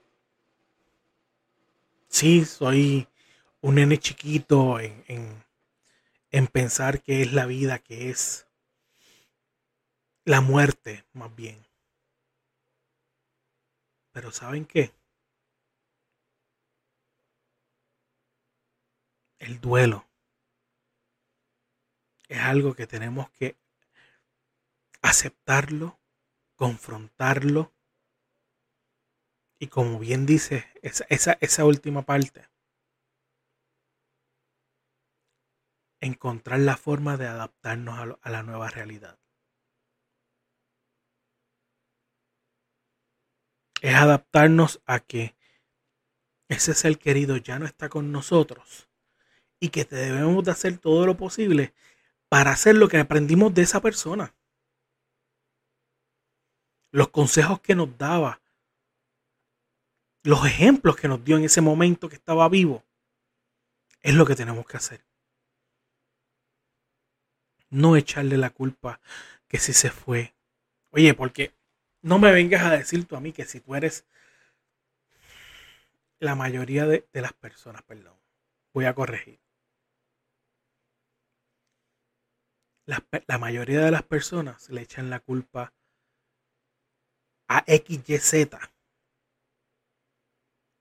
Sí, 2.09 2.45
soy 2.45 3.09
un 3.61 3.77
nene 3.77 3.99
chiquito 3.99 4.79
en, 4.81 5.45
en, 6.31 6.47
pensar 6.47 7.01
que 7.01 7.23
es 7.23 7.33
la 7.33 7.47
vida, 7.47 7.79
que 7.79 8.11
es 8.11 8.47
la 10.25 10.41
muerte, 10.41 11.05
más 11.13 11.35
bien. 11.35 11.67
Pero 14.13 14.31
¿saben 14.31 14.67
qué? 14.67 14.93
El 19.39 19.61
duelo 19.61 20.07
es 22.29 22.39
algo 22.39 22.75
que 22.75 22.87
tenemos 22.87 23.31
que 23.31 23.57
aceptarlo, 25.03 25.99
confrontarlo 26.57 27.73
y 29.59 29.69
como 29.69 29.99
bien 29.99 30.27
dice 30.27 30.67
esa, 30.83 31.05
esa, 31.09 31.39
esa 31.41 31.65
última 31.65 32.03
parte, 32.03 32.49
encontrar 36.01 36.59
la 36.59 36.77
forma 36.77 37.17
de 37.17 37.29
adaptarnos 37.29 38.19
a, 38.23 38.31
la 38.31 38.43
nueva 38.43 38.69
realidad. 38.69 39.22
Es 43.83 43.95
adaptarnos 43.95 44.81
a 44.87 45.01
que 45.01 45.35
ese 46.49 46.75
ser 46.75 46.99
querido 46.99 47.37
ya 47.37 47.59
no 47.59 47.67
está 47.67 47.89
con 47.89 48.13
nosotros 48.13 48.89
y 49.59 49.69
que 49.71 49.85
debemos 49.85 50.45
de 50.45 50.53
hacer 50.53 50.79
todo 50.79 51.05
lo 51.05 51.17
posible 51.17 51.75
para 52.29 52.53
hacer 52.53 52.77
lo 52.77 52.89
que 52.89 52.99
aprendimos 52.99 53.53
de 53.53 53.63
esa 53.63 53.81
persona. 53.81 54.35
Los 56.91 57.09
consejos 57.09 57.61
que 57.61 57.75
nos 57.75 57.99
daba, 57.99 58.41
los 60.23 60.47
ejemplos 60.47 60.97
que 60.97 61.09
nos 61.09 61.25
dio 61.25 61.37
en 61.37 61.45
ese 61.45 61.61
momento 61.61 62.09
que 62.09 62.17
estaba 62.17 62.49
vivo, 62.49 62.85
es 64.01 64.15
lo 64.15 64.25
que 64.25 64.37
tenemos 64.37 64.65
que 64.67 64.77
hacer 64.77 65.05
no 67.73 67.97
echarle 67.97 68.37
la 68.37 68.51
culpa 68.51 69.01
que 69.49 69.59
si 69.59 69.73
se 69.73 69.91
fue. 69.91 70.35
Oye, 70.91 71.15
porque 71.15 71.55
no 72.03 72.19
me 72.19 72.33
vengas 72.33 72.63
a 72.63 72.71
decir 72.71 73.07
tú 73.07 73.17
a 73.17 73.21
mí 73.21 73.33
que 73.33 73.45
si 73.45 73.61
tú 73.61 73.75
eres 73.75 74.07
la 76.19 76.35
mayoría 76.35 76.87
de, 76.87 77.09
las 77.13 77.33
personas, 77.33 77.83
perdón, 77.83 78.17
voy 78.73 78.85
a 78.85 78.95
corregir. 78.95 79.41
La, 82.87 83.05
la, 83.27 83.39
mayoría 83.39 83.81
de 83.81 83.91
las 83.91 84.03
personas 84.03 84.69
le 84.69 84.83
echan 84.83 85.09
la 85.09 85.21
culpa 85.21 85.73
a 87.49 87.65
XYZ 87.67 88.49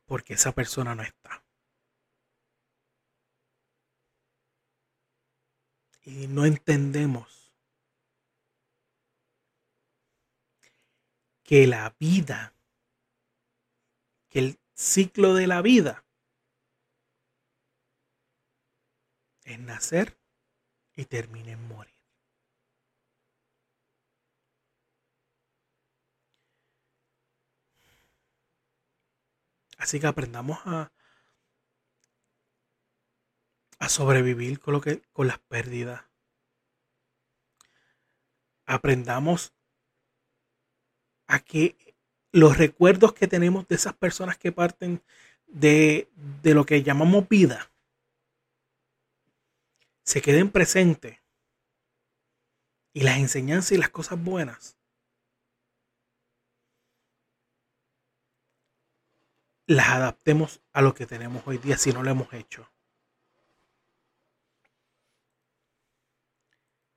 porque 0.05 0.33
esa 0.33 0.51
persona 0.51 0.95
no 0.95 1.03
está. 1.03 1.43
y 6.03 6.27
no 6.27 6.45
entendemos 6.45 7.40
que 11.51 11.67
la 11.67 11.93
vida, 11.99 12.55
que 14.29 14.39
el 14.39 14.59
ciclo 14.73 15.33
de 15.33 15.47
la 15.47 15.61
vida 15.61 16.05
es 19.43 19.59
nacer 19.59 20.17
y 20.95 21.03
termina 21.03 21.51
en 21.51 21.67
morir. 21.67 21.93
Así 29.77 29.99
que 29.99 30.07
aprendamos 30.07 30.57
a, 30.63 30.93
sobrevivir 33.89 34.61
con, 34.61 34.75
lo 34.75 34.79
que, 34.79 35.01
con 35.11 35.27
las 35.27 35.39
pérdidas. 35.39 36.05
Aprendamos 38.65 39.53
a 41.31 41.39
que 41.39 41.95
los 42.33 42.57
recuerdos 42.57 43.13
que 43.13 43.25
tenemos 43.25 43.65
de 43.69 43.75
esas 43.75 43.93
personas 43.93 44.37
que 44.37 44.51
parten 44.51 45.01
de, 45.47 46.09
de 46.43 46.53
lo 46.53 46.65
que 46.65 46.83
llamamos 46.83 47.27
vida 47.29 47.71
se 50.03 50.21
queden 50.21 50.51
presentes 50.51 51.19
y 52.93 53.01
las 53.01 53.17
enseñanzas 53.17 53.71
y 53.71 53.77
las 53.77 53.89
cosas 53.89 54.21
buenas 54.21 54.77
las 59.67 59.87
adaptemos 59.87 60.61
a 60.73 60.81
lo 60.81 60.93
que 60.93 61.05
tenemos 61.05 61.43
hoy 61.45 61.59
día 61.59 61.77
si 61.77 61.93
no 61.93 62.03
lo 62.03 62.11
hemos 62.11 62.33
hecho. 62.33 62.69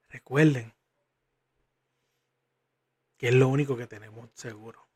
Recuerden 0.09 0.75
es 3.29 3.35
lo 3.35 3.49
único 3.49 3.77
que 3.77 3.87
tenemos 3.87 4.29
seguro 4.35 4.87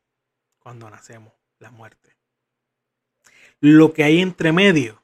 cuando 0.59 0.91
nacemos, 0.91 1.33
la 1.59 1.71
muerte. 1.71 2.15
Lo 3.61 3.95
que 3.95 4.05
hay 4.05 4.21
entre 4.21 4.53
medio 4.53 5.03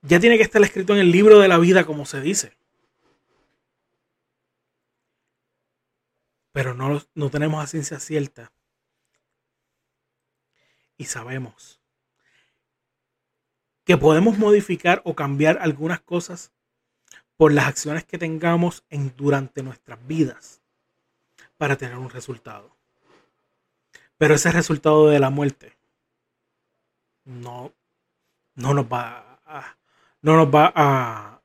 ya 0.00 0.18
tiene 0.18 0.36
que 0.36 0.42
estar 0.42 0.62
escrito 0.62 0.94
en 0.94 1.00
el 1.00 1.10
libro 1.10 1.38
de 1.38 1.48
la 1.48 1.58
vida, 1.58 1.84
como 1.84 2.06
se 2.06 2.20
dice. 2.20 2.56
Pero 6.52 6.72
no, 6.72 7.02
no 7.14 7.30
tenemos 7.30 7.62
a 7.62 7.66
ciencia 7.66 8.00
cierta. 8.00 8.52
Y 10.96 11.04
sabemos 11.04 11.80
que 13.84 13.98
podemos 13.98 14.38
modificar 14.38 15.02
o 15.04 15.14
cambiar 15.14 15.58
algunas 15.60 16.00
cosas 16.00 16.52
por 17.36 17.52
las 17.52 17.66
acciones 17.66 18.04
que 18.04 18.16
tengamos 18.16 18.84
en, 18.88 19.14
durante 19.16 19.62
nuestras 19.62 20.06
vidas 20.06 20.63
para 21.64 21.76
tener 21.76 21.96
un 21.96 22.10
resultado. 22.10 22.76
Pero 24.18 24.34
ese 24.34 24.52
resultado 24.52 25.08
de 25.08 25.18
la 25.18 25.30
muerte 25.30 25.72
no, 27.24 27.72
no 28.54 28.74
nos 28.74 28.84
va 28.84 29.40
no 30.20 30.36
nos 30.36 30.54
va 30.54 30.70
a, 30.76 31.40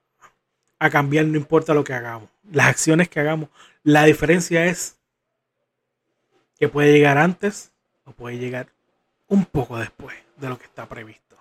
a 0.78 0.90
cambiar, 0.90 1.24
no 1.24 1.38
importa 1.38 1.74
lo 1.74 1.86
que 1.86 1.94
hagamos. 1.94 2.30
Las 2.52 2.68
acciones 2.68 3.08
que 3.08 3.22
hagamos, 3.22 3.48
la 3.82 4.04
diferencia 4.04 4.66
es 4.66 4.98
que 6.58 6.68
puede 6.68 6.92
llegar 6.92 7.18
antes 7.18 7.72
o 8.04 8.12
puede 8.12 8.40
llegar 8.40 8.68
un 9.30 9.46
poco 9.46 9.78
después 9.78 10.18
de 10.36 10.50
lo 10.50 10.60
que 10.60 10.66
está 10.66 10.86
previsto. 10.90 11.38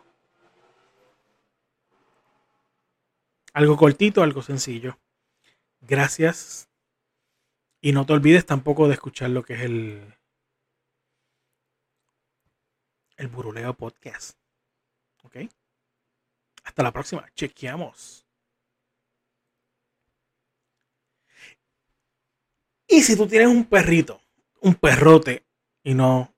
Algo 3.55 3.77
cortito, 3.77 4.23
algo 4.23 4.41
sencillo. 4.41 4.97
Gracias. 5.81 6.68
Y 7.81 7.93
no 7.93 8.07
te 8.07 8.13
olvides 8.13 8.45
tampoco 8.45 8.89
de 8.89 8.95
escuchar 8.95 9.31
lo 9.31 9.45
que 9.45 9.55
es 9.55 9.61
el, 9.61 10.15
el 13.17 13.29
Buruleo 13.29 13.75
Podcast. 13.75 14.37
¿Ok? 15.23 15.37
Hasta 16.65 16.83
la 16.83 16.93
próxima. 16.93 17.27
Chequeamos. 17.35 18.27
Y 22.89 23.03
si 23.03 23.17
tú 23.17 23.27
tienes 23.27 23.49
un 23.49 23.65
perrito, 23.67 24.21
un 24.61 24.75
perrote, 24.75 25.45
y 25.85 25.95
no, 25.95 26.35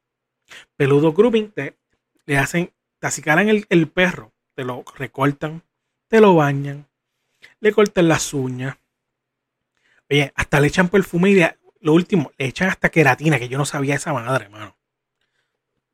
Peludo 0.75 1.13
Grooming 1.13 1.51
te, 1.51 1.77
le 2.25 2.37
hacen, 2.37 2.73
te 2.99 3.07
acicalan 3.07 3.49
el, 3.49 3.65
el 3.69 3.87
perro, 3.87 4.33
te 4.53 4.65
lo 4.65 4.83
recortan, 4.97 5.63
te 6.07 6.19
lo 6.19 6.35
bañan, 6.35 6.87
le 7.59 7.71
cortan 7.71 8.07
las 8.07 8.33
uñas. 8.33 8.77
Oye, 10.09 10.31
hasta 10.35 10.59
le 10.59 10.67
echan 10.67 10.89
perfume 10.89 11.55
lo 11.85 11.93
último, 11.93 12.33
le 12.39 12.47
echan 12.47 12.67
hasta 12.67 12.89
queratina, 12.89 13.37
que 13.37 13.47
yo 13.47 13.59
no 13.59 13.65
sabía 13.65 13.93
esa 13.93 14.11
madre, 14.11 14.45
hermano. 14.45 14.75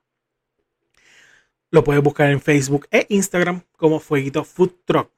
Lo 1.70 1.84
puedes 1.84 2.02
buscar 2.02 2.30
en 2.30 2.40
Facebook 2.40 2.88
e 2.90 3.06
Instagram 3.10 3.60
como 3.76 4.00
Fueguito 4.00 4.42
Food 4.44 4.72
Truck. 4.84 5.12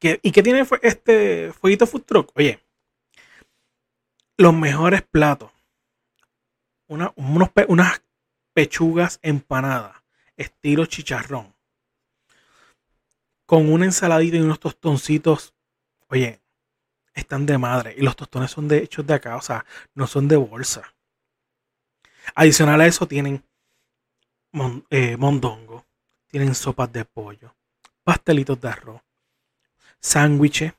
¿Y 0.00 0.32
qué 0.32 0.42
tiene 0.42 0.66
este 0.82 1.52
Fueguito 1.52 1.86
Food 1.86 2.04
Truck? 2.04 2.32
Oye, 2.34 2.64
los 4.38 4.54
mejores 4.54 5.02
platos. 5.02 5.52
unas 6.86 8.00
pechugas 8.54 9.18
empanadas, 9.22 9.96
estilo 10.36 10.86
chicharrón. 10.86 11.54
Con 13.50 13.72
una 13.72 13.84
ensaladita 13.84 14.36
y 14.36 14.40
unos 14.42 14.60
tostoncitos. 14.60 15.54
Oye, 16.06 16.40
están 17.14 17.46
de 17.46 17.58
madre. 17.58 17.96
Y 17.98 18.02
los 18.02 18.14
tostones 18.14 18.52
son 18.52 18.68
de 18.68 18.78
hechos 18.78 19.04
de 19.04 19.14
acá, 19.14 19.34
o 19.34 19.42
sea, 19.42 19.66
no 19.92 20.06
son 20.06 20.28
de 20.28 20.36
bolsa. 20.36 20.94
Adicional 22.36 22.80
a 22.80 22.86
eso 22.86 23.08
tienen 23.08 23.42
eh, 24.90 25.16
mondongo, 25.16 25.84
tienen 26.28 26.54
sopas 26.54 26.92
de 26.92 27.04
pollo, 27.04 27.56
pastelitos 28.04 28.60
de 28.60 28.68
arroz, 28.68 29.02
sándwiches, 29.98 30.74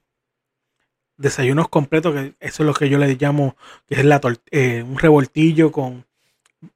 desayunos 1.17 1.67
completos, 1.67 2.13
que 2.13 2.35
eso 2.39 2.63
es 2.63 2.67
lo 2.67 2.73
que 2.73 2.87
yo 2.87 2.97
le 2.99 3.15
llamo, 3.15 3.57
que 3.85 3.95
es 3.95 4.05
la 4.05 4.21
eh, 4.49 4.81
un 4.81 4.97
revoltillo 4.97 5.73
con 5.73 6.07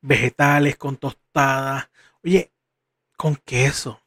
vegetales, 0.02 0.76
con 0.76 0.98
tostadas, 0.98 1.90
oye, 2.22 2.52
con 3.16 3.38
queso, 3.38 4.02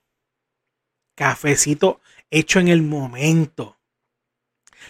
cafecito 1.19 2.01
hecho 2.31 2.61
en 2.61 2.69
el 2.69 2.83
momento. 2.83 3.77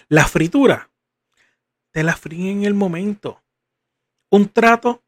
La 0.09 0.27
fritura, 0.27 0.91
te 1.91 2.03
la 2.03 2.14
fríen 2.14 2.59
en 2.59 2.67
el 2.67 2.75
momento. 2.75 3.43
Un 4.29 4.51
trato 4.51 5.03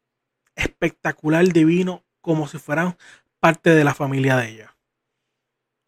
espectacular, 0.55 1.47
divino, 1.47 2.03
como 2.21 2.47
si 2.47 2.57
fueran 2.57 2.97
parte 3.39 3.69
de 3.69 3.83
la 3.83 3.93
familia 3.93 4.35
de 4.37 4.49
ella. 4.49 4.75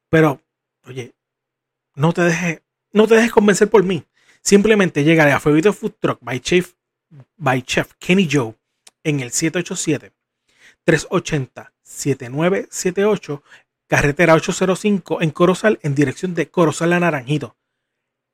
Pero, 0.10 0.40
oye, 0.86 1.16
no 1.96 2.14
te 2.14 2.22
dejes, 2.22 2.62
no 2.92 3.08
te 3.08 3.16
dejes 3.16 3.32
convencer 3.32 3.72
por 3.72 3.84
mí. 3.84 4.06
Simplemente 4.42 5.04
llega 5.04 5.36
a 5.36 5.40
Fueguito 5.40 5.74
Food 5.74 5.96
Truck 6.00 6.20
by 6.22 6.40
Chef, 6.42 6.76
by 7.38 7.64
Chef 7.64 7.94
Kenny 7.98 8.30
Joe 8.32 8.54
en 9.04 9.22
el 9.22 9.32
787-380-7978, 10.86 13.42
carretera 13.88 14.34
805 14.34 15.22
en 15.22 15.32
Corozal, 15.32 15.80
en 15.84 15.96
dirección 15.96 16.34
de 16.34 16.50
Corozal 16.50 16.94
a 16.94 17.00
Naranjito. 17.00 17.56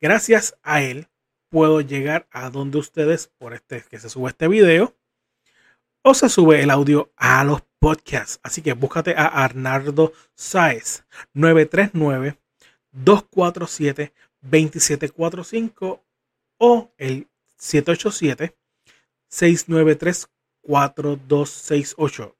gracias 0.00 0.56
a 0.62 0.82
él 0.82 1.08
puedo 1.52 1.82
llegar 1.82 2.26
a 2.30 2.48
donde 2.48 2.78
ustedes 2.78 3.30
por 3.38 3.52
este 3.52 3.82
que 3.82 3.98
se 3.98 4.08
sube 4.08 4.30
este 4.30 4.48
video 4.48 4.96
o 6.00 6.14
se 6.14 6.30
sube 6.30 6.62
el 6.62 6.70
audio 6.70 7.12
a 7.14 7.44
los 7.44 7.60
podcasts. 7.78 8.40
Así 8.42 8.62
que 8.62 8.72
búscate 8.72 9.14
a 9.14 9.26
Arnardo 9.26 10.14
Saez 10.34 11.04
939 11.34 12.38
247 12.90 14.14
2745 14.40 16.02
o 16.56 16.90
el 16.96 17.28
787 17.58 18.56
693 19.28 20.30
4268. 20.62 22.36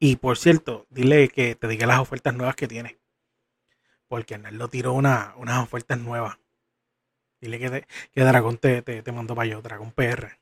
Y 0.00 0.16
por 0.16 0.38
cierto, 0.38 0.86
dile 0.90 1.28
que 1.28 1.54
te 1.54 1.68
diga 1.68 1.86
las 1.86 2.00
ofertas 2.00 2.34
nuevas 2.34 2.56
que 2.56 2.66
tiene. 2.66 2.98
Porque 4.08 4.34
Arnaldo 4.34 4.66
tiró 4.66 4.92
una, 4.92 5.34
unas 5.36 5.62
ofertas 5.62 6.00
nuevas. 6.00 6.39
Dile 7.40 7.58
que, 7.58 7.86
que 8.12 8.20
Dragón 8.20 8.58
te, 8.58 8.82
te, 8.82 9.02
te 9.02 9.12
mandó 9.12 9.34
para 9.34 9.48
yo, 9.48 9.62
Dragón 9.62 9.92
PR. 9.92 10.38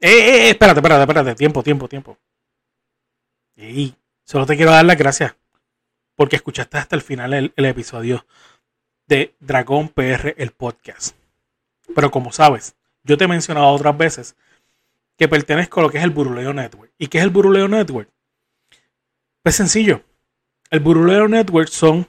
Eh, 0.00 0.08
eh, 0.08 0.46
eh, 0.46 0.50
espérate, 0.50 0.78
espérate, 0.78 1.02
espérate. 1.02 1.34
Tiempo, 1.34 1.62
tiempo, 1.62 1.88
tiempo. 1.88 2.18
Y 3.56 3.94
solo 4.24 4.46
te 4.46 4.56
quiero 4.56 4.70
dar 4.70 4.84
las 4.84 4.98
gracias 4.98 5.34
porque 6.14 6.36
escuchaste 6.36 6.78
hasta 6.78 6.96
el 6.96 7.02
final 7.02 7.34
el, 7.34 7.52
el 7.56 7.64
episodio 7.64 8.26
de 9.06 9.34
Dragón 9.40 9.88
PR, 9.88 10.34
el 10.36 10.50
podcast. 10.50 11.16
Pero 11.94 12.10
como 12.10 12.32
sabes, 12.32 12.76
yo 13.02 13.16
te 13.16 13.24
he 13.24 13.28
mencionado 13.28 13.68
otras 13.68 13.96
veces 13.96 14.36
que 15.16 15.28
pertenezco 15.28 15.80
a 15.80 15.84
lo 15.84 15.90
que 15.90 15.98
es 15.98 16.04
el 16.04 16.10
Buruleo 16.10 16.52
Network. 16.52 16.92
¿Y 16.98 17.06
qué 17.08 17.18
es 17.18 17.24
el 17.24 17.30
Buruleo 17.30 17.68
Network? 17.68 18.10
Pues 19.42 19.54
sencillo. 19.54 20.02
El 20.70 20.80
Buruleo 20.80 21.28
Network 21.28 21.68
son 21.68 22.08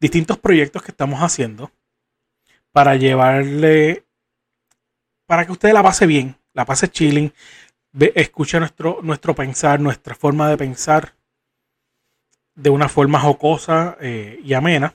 distintos 0.00 0.38
proyectos 0.38 0.82
que 0.82 0.90
estamos 0.90 1.20
haciendo 1.20 1.70
para 2.72 2.96
llevarle, 2.96 4.04
para 5.26 5.44
que 5.44 5.52
usted 5.52 5.72
la 5.72 5.82
pase 5.82 6.06
bien, 6.06 6.36
la 6.52 6.64
pase 6.64 6.88
chilling, 6.88 7.32
escuche 8.14 8.58
nuestro, 8.58 9.00
nuestro 9.02 9.34
pensar, 9.34 9.80
nuestra 9.80 10.14
forma 10.14 10.48
de 10.48 10.56
pensar 10.56 11.14
de 12.54 12.70
una 12.70 12.88
forma 12.88 13.20
jocosa 13.20 13.96
eh, 14.00 14.40
y 14.42 14.52
amena. 14.54 14.94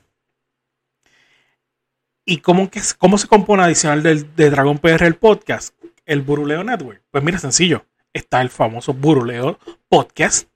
¿Y 2.26 2.38
cómo, 2.38 2.70
que, 2.70 2.82
cómo 2.98 3.18
se 3.18 3.28
compone 3.28 3.64
adicional 3.64 4.04
del, 4.04 4.36
de 4.36 4.50
Dragon 4.50 4.78
PR 4.78 5.06
el 5.06 5.16
podcast? 5.16 5.76
El 6.06 6.22
Buruleo 6.22 6.64
Network. 6.64 7.02
Pues 7.12 7.24
mira, 7.24 7.38
sencillo. 7.38 7.86
Está 8.14 8.42
el 8.42 8.50
famoso 8.50 8.94
Buruleo 8.94 9.60
Podcast, 9.90 10.48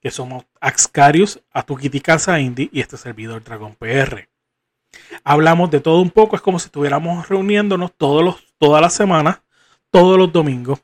que 0.00 0.10
somos 0.10 0.44
Axcarius, 0.60 1.40
Atukiti 1.52 2.00
Casa 2.00 2.38
Indie 2.40 2.70
y 2.72 2.80
este 2.80 2.96
servidor 2.96 3.42
Dragon 3.42 3.74
PR. 3.74 4.28
Hablamos 5.24 5.70
de 5.70 5.80
todo 5.80 6.00
un 6.00 6.10
poco, 6.10 6.36
es 6.36 6.42
como 6.42 6.58
si 6.58 6.66
estuviéramos 6.66 7.28
reuniéndonos 7.28 7.92
todos 7.96 8.24
los, 8.24 8.54
todas 8.58 8.80
las 8.80 8.94
semanas, 8.94 9.42
todos 9.90 10.18
los 10.18 10.32
domingos, 10.32 10.80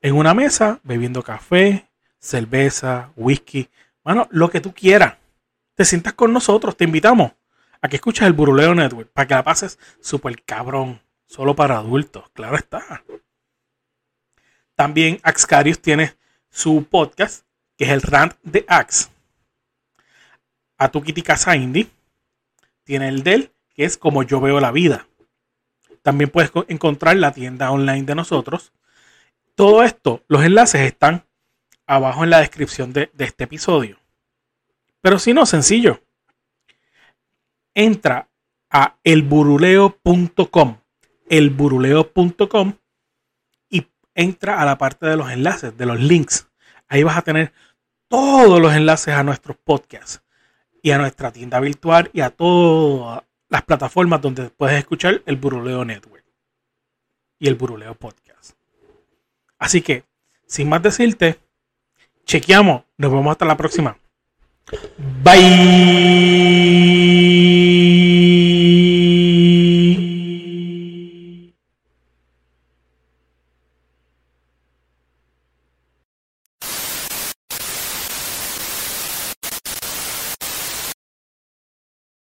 en 0.00 0.16
una 0.16 0.34
mesa, 0.34 0.80
bebiendo 0.82 1.22
café, 1.22 1.88
cerveza, 2.18 3.12
whisky, 3.16 3.68
bueno, 4.04 4.26
lo 4.30 4.50
que 4.50 4.60
tú 4.60 4.72
quieras. 4.72 5.16
Te 5.74 5.84
sientas 5.84 6.12
con 6.14 6.32
nosotros, 6.32 6.76
te 6.76 6.84
invitamos 6.84 7.32
a 7.80 7.88
que 7.88 7.96
escuches 7.96 8.26
el 8.26 8.32
Buruleo 8.32 8.74
Network 8.74 9.10
para 9.12 9.26
que 9.26 9.34
la 9.34 9.44
pases 9.44 9.78
súper 10.00 10.42
cabrón, 10.42 11.00
solo 11.26 11.54
para 11.54 11.78
adultos, 11.78 12.30
claro 12.32 12.56
está. 12.56 13.04
También 14.74 15.20
Axcarius 15.22 15.80
tiene 15.80 16.16
su 16.50 16.84
podcast 16.88 17.44
que 17.76 17.84
es 17.84 17.90
el 17.90 18.02
Rant 18.02 18.34
de 18.42 18.64
Axe. 18.68 19.08
A 20.78 20.90
tu 20.90 21.02
Kitty 21.02 21.22
Casa 21.22 21.56
Indie 21.56 21.88
tiene 22.84 23.08
el 23.08 23.22
del, 23.22 23.52
que 23.74 23.84
es 23.84 23.96
como 23.96 24.22
yo 24.22 24.40
veo 24.40 24.60
la 24.60 24.72
vida. 24.72 25.06
También 26.02 26.30
puedes 26.30 26.50
encontrar 26.68 27.16
la 27.16 27.32
tienda 27.32 27.70
online 27.70 28.02
de 28.02 28.14
nosotros. 28.14 28.72
Todo 29.54 29.82
esto, 29.82 30.24
los 30.28 30.42
enlaces 30.44 30.80
están 30.80 31.24
abajo 31.86 32.24
en 32.24 32.30
la 32.30 32.40
descripción 32.40 32.92
de, 32.92 33.10
de 33.12 33.24
este 33.24 33.44
episodio. 33.44 33.98
Pero 35.00 35.18
si 35.18 35.34
no, 35.34 35.46
sencillo. 35.46 36.00
Entra 37.74 38.28
a 38.70 38.96
elburuleo.com, 39.04 40.78
elburuleo.com 41.28 42.74
y 43.68 43.86
entra 44.14 44.60
a 44.60 44.64
la 44.64 44.78
parte 44.78 45.06
de 45.06 45.16
los 45.16 45.30
enlaces, 45.30 45.76
de 45.76 45.86
los 45.86 46.00
links. 46.00 46.48
Ahí 46.92 47.02
vas 47.04 47.16
a 47.16 47.22
tener 47.22 47.54
todos 48.06 48.60
los 48.60 48.74
enlaces 48.74 49.14
a 49.14 49.22
nuestros 49.22 49.56
podcasts 49.56 50.22
y 50.82 50.90
a 50.90 50.98
nuestra 50.98 51.32
tienda 51.32 51.58
virtual 51.58 52.10
y 52.12 52.20
a 52.20 52.28
todas 52.28 53.22
las 53.48 53.62
plataformas 53.62 54.20
donde 54.20 54.50
puedes 54.50 54.78
escuchar 54.78 55.22
el 55.24 55.36
Buruleo 55.36 55.86
Network 55.86 56.22
y 57.38 57.48
el 57.48 57.54
Buruleo 57.54 57.94
Podcast. 57.94 58.56
Así 59.58 59.80
que, 59.80 60.04
sin 60.46 60.68
más 60.68 60.82
decirte, 60.82 61.38
chequeamos. 62.26 62.82
Nos 62.98 63.10
vemos 63.10 63.32
hasta 63.32 63.46
la 63.46 63.56
próxima. 63.56 63.96
Bye. 65.24 67.21